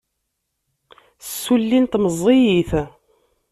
[1.29, 2.71] Ssullint meẓẓiyit.